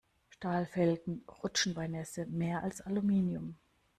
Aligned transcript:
Stahlfelgen 0.29 1.25
rutschen 1.43 1.75
bei 1.75 1.87
Nässe 1.87 2.25
mehr 2.25 2.63
als 2.63 2.81
Aluminium. 2.81 3.59